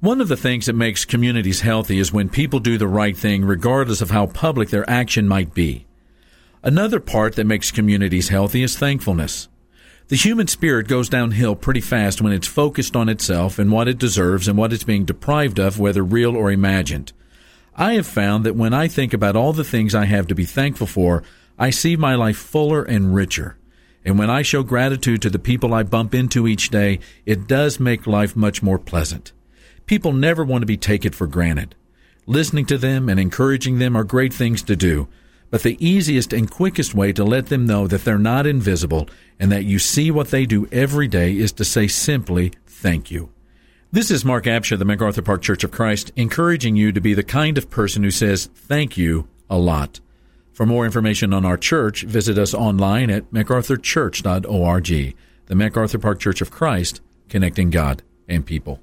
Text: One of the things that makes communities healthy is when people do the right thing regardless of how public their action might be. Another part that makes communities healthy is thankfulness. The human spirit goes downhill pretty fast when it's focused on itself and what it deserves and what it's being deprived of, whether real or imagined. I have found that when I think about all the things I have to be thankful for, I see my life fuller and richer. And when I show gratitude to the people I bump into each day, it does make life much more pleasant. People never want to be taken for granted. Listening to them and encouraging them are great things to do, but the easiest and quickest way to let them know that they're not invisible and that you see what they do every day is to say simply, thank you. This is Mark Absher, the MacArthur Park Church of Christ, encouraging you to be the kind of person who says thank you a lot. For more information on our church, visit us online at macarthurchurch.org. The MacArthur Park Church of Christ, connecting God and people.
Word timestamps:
One 0.00 0.22
of 0.22 0.28
the 0.28 0.36
things 0.36 0.64
that 0.64 0.72
makes 0.72 1.04
communities 1.04 1.60
healthy 1.60 1.98
is 1.98 2.10
when 2.10 2.30
people 2.30 2.58
do 2.58 2.78
the 2.78 2.88
right 2.88 3.14
thing 3.14 3.44
regardless 3.44 4.00
of 4.00 4.10
how 4.10 4.28
public 4.28 4.70
their 4.70 4.88
action 4.88 5.28
might 5.28 5.52
be. 5.52 5.84
Another 6.62 7.00
part 7.00 7.36
that 7.36 7.44
makes 7.44 7.70
communities 7.70 8.30
healthy 8.30 8.62
is 8.62 8.78
thankfulness. 8.78 9.48
The 10.08 10.16
human 10.16 10.46
spirit 10.46 10.88
goes 10.88 11.10
downhill 11.10 11.54
pretty 11.54 11.82
fast 11.82 12.22
when 12.22 12.32
it's 12.32 12.46
focused 12.46 12.96
on 12.96 13.10
itself 13.10 13.58
and 13.58 13.70
what 13.70 13.88
it 13.88 13.98
deserves 13.98 14.48
and 14.48 14.56
what 14.56 14.72
it's 14.72 14.84
being 14.84 15.04
deprived 15.04 15.58
of, 15.58 15.78
whether 15.78 16.02
real 16.02 16.34
or 16.34 16.50
imagined. 16.50 17.12
I 17.76 17.92
have 17.92 18.06
found 18.06 18.44
that 18.46 18.56
when 18.56 18.72
I 18.72 18.88
think 18.88 19.12
about 19.12 19.36
all 19.36 19.52
the 19.52 19.64
things 19.64 19.94
I 19.94 20.06
have 20.06 20.26
to 20.28 20.34
be 20.34 20.46
thankful 20.46 20.86
for, 20.86 21.22
I 21.58 21.68
see 21.68 21.94
my 21.94 22.14
life 22.14 22.38
fuller 22.38 22.82
and 22.82 23.14
richer. 23.14 23.58
And 24.02 24.18
when 24.18 24.30
I 24.30 24.40
show 24.40 24.62
gratitude 24.62 25.20
to 25.20 25.30
the 25.30 25.38
people 25.38 25.74
I 25.74 25.82
bump 25.82 26.14
into 26.14 26.48
each 26.48 26.70
day, 26.70 27.00
it 27.26 27.46
does 27.46 27.78
make 27.78 28.06
life 28.06 28.34
much 28.34 28.62
more 28.62 28.78
pleasant. 28.78 29.32
People 29.90 30.12
never 30.12 30.44
want 30.44 30.62
to 30.62 30.66
be 30.66 30.76
taken 30.76 31.10
for 31.10 31.26
granted. 31.26 31.74
Listening 32.24 32.64
to 32.66 32.78
them 32.78 33.08
and 33.08 33.18
encouraging 33.18 33.80
them 33.80 33.96
are 33.96 34.04
great 34.04 34.32
things 34.32 34.62
to 34.62 34.76
do, 34.76 35.08
but 35.50 35.64
the 35.64 35.84
easiest 35.84 36.32
and 36.32 36.48
quickest 36.48 36.94
way 36.94 37.12
to 37.12 37.24
let 37.24 37.46
them 37.46 37.66
know 37.66 37.88
that 37.88 38.04
they're 38.04 38.16
not 38.16 38.46
invisible 38.46 39.08
and 39.40 39.50
that 39.50 39.64
you 39.64 39.80
see 39.80 40.12
what 40.12 40.28
they 40.28 40.46
do 40.46 40.68
every 40.70 41.08
day 41.08 41.36
is 41.36 41.50
to 41.50 41.64
say 41.64 41.88
simply, 41.88 42.52
thank 42.68 43.10
you. 43.10 43.30
This 43.90 44.12
is 44.12 44.24
Mark 44.24 44.44
Absher, 44.44 44.78
the 44.78 44.84
MacArthur 44.84 45.22
Park 45.22 45.42
Church 45.42 45.64
of 45.64 45.72
Christ, 45.72 46.12
encouraging 46.14 46.76
you 46.76 46.92
to 46.92 47.00
be 47.00 47.12
the 47.12 47.24
kind 47.24 47.58
of 47.58 47.68
person 47.68 48.04
who 48.04 48.12
says 48.12 48.46
thank 48.54 48.96
you 48.96 49.26
a 49.50 49.58
lot. 49.58 49.98
For 50.52 50.64
more 50.64 50.84
information 50.84 51.34
on 51.34 51.44
our 51.44 51.56
church, 51.56 52.04
visit 52.04 52.38
us 52.38 52.54
online 52.54 53.10
at 53.10 53.32
macarthurchurch.org. 53.32 55.16
The 55.46 55.54
MacArthur 55.56 55.98
Park 55.98 56.20
Church 56.20 56.40
of 56.40 56.52
Christ, 56.52 57.00
connecting 57.28 57.70
God 57.70 58.04
and 58.28 58.46
people. 58.46 58.78